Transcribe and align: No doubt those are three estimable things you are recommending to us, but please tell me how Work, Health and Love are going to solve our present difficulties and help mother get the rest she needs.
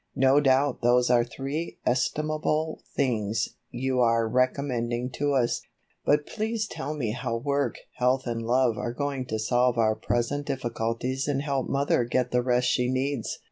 No 0.15 0.39
doubt 0.39 0.81
those 0.81 1.11
are 1.11 1.23
three 1.23 1.77
estimable 1.85 2.81
things 2.95 3.49
you 3.69 3.99
are 4.01 4.27
recommending 4.27 5.11
to 5.11 5.33
us, 5.33 5.61
but 6.03 6.25
please 6.25 6.65
tell 6.65 6.95
me 6.95 7.11
how 7.11 7.37
Work, 7.37 7.75
Health 7.97 8.25
and 8.25 8.41
Love 8.41 8.79
are 8.79 8.93
going 8.93 9.27
to 9.27 9.37
solve 9.37 9.77
our 9.77 9.93
present 9.95 10.47
difficulties 10.47 11.27
and 11.27 11.43
help 11.43 11.67
mother 11.69 12.03
get 12.03 12.31
the 12.31 12.41
rest 12.41 12.67
she 12.69 12.89
needs. 12.91 13.37